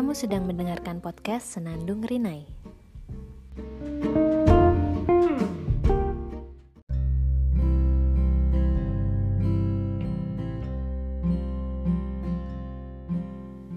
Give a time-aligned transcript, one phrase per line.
[0.00, 2.48] Kamu sedang mendengarkan podcast Senandung Rinai.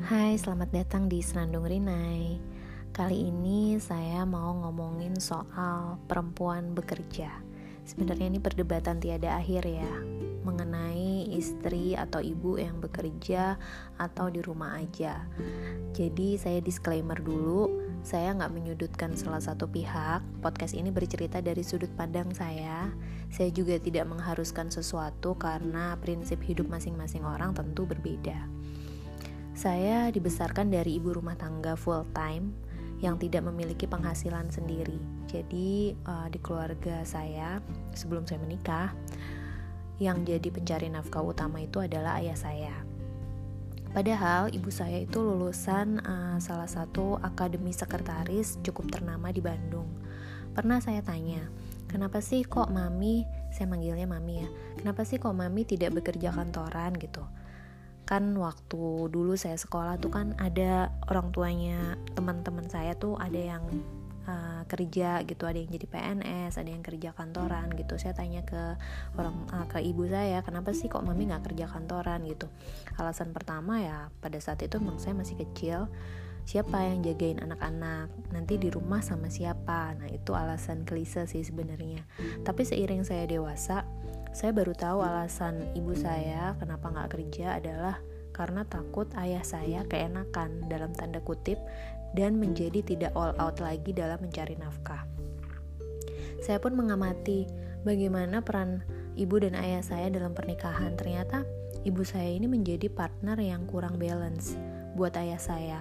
[0.08, 2.40] Hai, selamat datang di Senandung Rinai.
[2.96, 7.36] Kali ini saya mau ngomongin soal perempuan bekerja.
[7.84, 9.92] Sebenarnya ini perdebatan tiada akhir ya
[10.44, 13.58] mengenai istri atau ibu yang bekerja
[13.98, 15.26] atau di rumah aja.
[15.96, 17.72] Jadi saya disclaimer dulu,
[18.04, 20.20] saya nggak menyudutkan salah satu pihak.
[20.44, 22.92] Podcast ini bercerita dari sudut pandang saya.
[23.32, 28.46] Saya juga tidak mengharuskan sesuatu karena prinsip hidup masing-masing orang tentu berbeda.
[29.54, 32.52] Saya dibesarkan dari ibu rumah tangga full time
[33.04, 34.98] yang tidak memiliki penghasilan sendiri.
[35.28, 37.60] Jadi uh, di keluarga saya
[37.92, 38.96] sebelum saya menikah
[40.02, 42.74] yang jadi pencari nafkah utama itu adalah ayah saya.
[43.94, 49.86] Padahal ibu saya itu lulusan uh, salah satu akademi sekretaris cukup ternama di Bandung.
[50.58, 51.46] Pernah saya tanya,
[51.86, 53.22] kenapa sih kok mami,
[53.54, 54.50] saya manggilnya mami ya,
[54.82, 57.22] kenapa sih kok mami tidak bekerja kantoran gitu?
[58.10, 63.62] Kan waktu dulu saya sekolah tuh kan ada orang tuanya teman-teman saya tuh ada yang
[64.28, 67.96] uh, kerja gitu ada yang jadi PNS ada yang kerja kantoran gitu.
[68.00, 68.78] Saya tanya ke
[69.20, 72.26] orang uh, ke ibu saya kenapa sih kok mami nggak kerja kantoran?
[72.28, 72.48] gitu.
[73.00, 75.92] Alasan pertama ya pada saat itu memang saya masih kecil.
[76.44, 78.12] Siapa yang jagain anak-anak?
[78.36, 79.96] Nanti di rumah sama siapa?
[79.96, 82.04] Nah itu alasan klise sih sebenarnya.
[82.44, 83.88] Tapi seiring saya dewasa
[84.34, 88.02] saya baru tahu alasan ibu saya kenapa nggak kerja adalah
[88.34, 91.62] karena takut ayah saya keenakan dalam tanda kutip
[92.14, 95.06] dan menjadi tidak all out lagi dalam mencari nafkah.
[96.44, 97.48] Saya pun mengamati
[97.88, 98.84] bagaimana peran
[99.18, 100.94] ibu dan ayah saya dalam pernikahan.
[100.98, 101.48] Ternyata
[101.88, 104.58] ibu saya ini menjadi partner yang kurang balance
[104.94, 105.80] buat ayah saya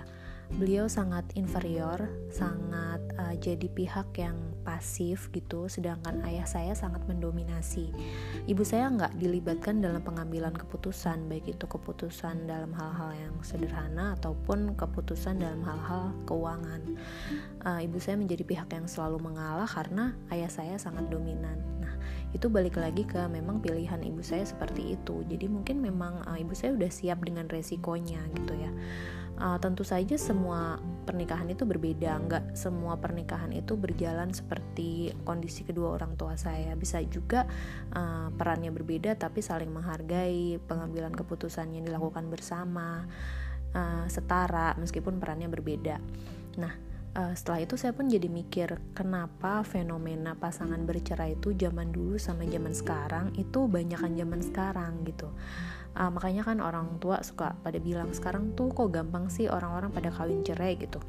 [0.50, 7.90] beliau sangat inferior, sangat uh, jadi pihak yang pasif gitu, sedangkan ayah saya sangat mendominasi.
[8.46, 14.78] Ibu saya nggak dilibatkan dalam pengambilan keputusan, baik itu keputusan dalam hal-hal yang sederhana ataupun
[14.78, 16.82] keputusan dalam hal-hal keuangan.
[17.66, 21.58] Uh, ibu saya menjadi pihak yang selalu mengalah karena ayah saya sangat dominan.
[21.82, 21.94] Nah,
[22.32, 25.20] itu balik lagi ke memang pilihan ibu saya seperti itu.
[25.28, 28.72] Jadi mungkin memang uh, ibu saya udah siap dengan resikonya gitu ya.
[29.42, 32.16] Uh, tentu saja semua pernikahan itu berbeda.
[32.24, 36.72] Nggak semua pernikahan itu berjalan seperti kondisi kedua orang tua saya.
[36.72, 37.44] Bisa juga
[37.92, 43.04] uh, perannya berbeda tapi saling menghargai pengambilan keputusan yang dilakukan bersama
[43.76, 46.00] uh, setara meskipun perannya berbeda.
[46.56, 52.16] Nah uh, setelah itu saya pun jadi mikir kenapa fenomena pasangan bercerai itu zaman dulu
[52.16, 55.28] sama zaman sekarang itu banyakan zaman sekarang gitu.
[55.92, 60.08] Uh, makanya kan orang tua suka pada bilang sekarang tuh kok gampang sih orang-orang pada
[60.08, 61.00] kawin cerai gitu.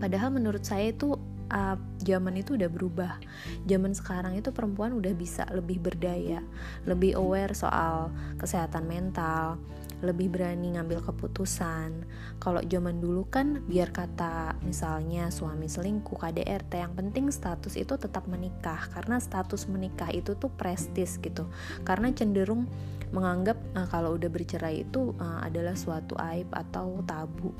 [0.00, 1.16] Padahal menurut saya itu
[1.52, 3.20] uh, zaman itu udah berubah.
[3.68, 6.40] Zaman sekarang itu perempuan udah bisa lebih berdaya
[6.88, 8.08] lebih aware soal
[8.40, 9.60] kesehatan mental
[10.02, 12.04] lebih berani ngambil keputusan.
[12.42, 18.26] Kalau zaman dulu kan biar kata misalnya suami selingkuh, KDRT, yang penting status itu tetap
[18.26, 21.46] menikah karena status menikah itu tuh prestis gitu.
[21.86, 22.66] Karena cenderung
[23.12, 27.52] menganggap uh, kalau udah bercerai itu uh, adalah suatu aib atau tabu.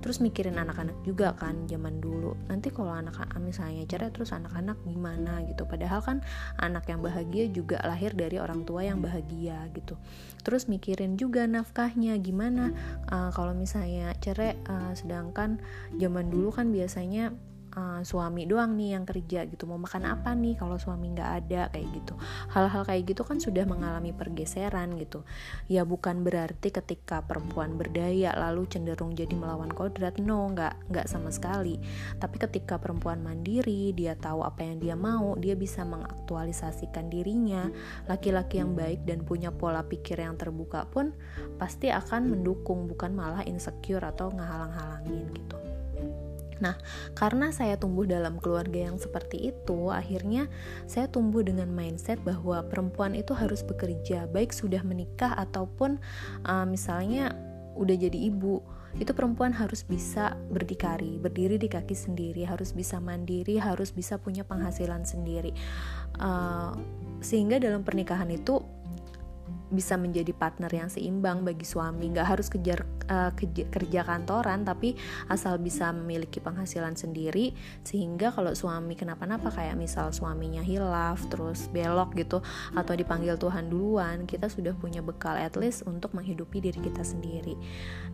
[0.00, 2.38] Terus mikirin anak-anak juga kan zaman dulu.
[2.46, 5.66] Nanti kalau anak misalnya cerai terus anak-anak gimana gitu.
[5.66, 6.18] Padahal kan
[6.62, 9.98] anak yang bahagia juga lahir dari orang tua yang bahagia gitu.
[10.46, 12.72] Terus mikirin juga nafkahnya gimana
[13.10, 15.58] uh, kalau misalnya cerai uh, sedangkan
[15.98, 17.34] zaman dulu kan biasanya
[17.76, 19.66] uh, suami doang nih yang kerja gitu.
[19.68, 21.62] Mau makan apa nih kalau suami nggak ada?
[21.70, 22.14] Kayak gitu.
[22.50, 25.22] Hal-hal kayak gitu kan sudah mengalami pergeseran gitu.
[25.70, 30.18] Ya bukan berarti ketika perempuan berdaya lalu cenderung jadi melawan kodrat.
[30.18, 31.78] No nggak nggak sama sekali.
[32.18, 37.70] Tapi ketika perempuan mandiri dia tahu apa yang dia mau dia bisa mengaktualisasikan dirinya.
[38.10, 41.14] Laki-laki yang baik dan punya pola pikir yang terbuka pun
[41.60, 45.69] pasti akan mendukung bukan malah insecure atau ngehalang-halangin gitu
[46.60, 46.76] Nah,
[47.16, 50.46] karena saya tumbuh dalam keluarga yang seperti itu, akhirnya
[50.84, 55.98] saya tumbuh dengan mindset bahwa perempuan itu harus bekerja, baik sudah menikah ataupun
[56.44, 57.34] uh, misalnya
[57.74, 58.60] udah jadi ibu.
[58.98, 64.42] Itu perempuan harus bisa berdikari, berdiri di kaki sendiri, harus bisa mandiri, harus bisa punya
[64.42, 65.54] penghasilan sendiri.
[66.18, 66.74] Uh,
[67.22, 68.58] sehingga dalam pernikahan itu
[69.70, 72.10] bisa menjadi partner yang seimbang bagi suami.
[72.10, 73.30] Nggak harus kejar uh,
[73.70, 74.98] kerja kantoran tapi
[75.30, 77.54] asal bisa memiliki penghasilan sendiri.
[77.86, 82.42] Sehingga kalau suami kenapa-napa kayak misal suaminya hilaf terus belok gitu
[82.74, 87.54] atau dipanggil Tuhan duluan kita sudah punya bekal at least untuk menghidupi diri kita sendiri.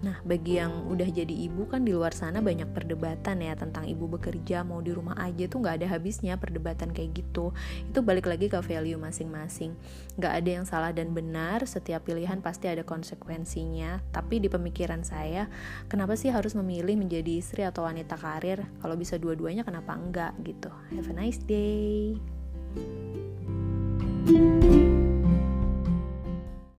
[0.05, 4.05] Nah bagi yang udah jadi ibu kan di luar sana banyak perdebatan ya tentang ibu
[4.05, 7.57] bekerja mau di rumah aja tuh nggak ada habisnya perdebatan kayak gitu.
[7.89, 9.73] Itu balik lagi ke value masing-masing.
[10.21, 14.03] Nggak ada yang salah dan benar benar, setiap pilihan pasti ada konsekuensinya.
[14.11, 15.47] Tapi di pemikiran saya,
[15.87, 18.67] kenapa sih harus memilih menjadi istri atau wanita karir?
[18.83, 20.75] Kalau bisa dua-duanya, kenapa enggak gitu?
[20.91, 22.19] Have a nice day.
[24.27, 24.86] thank you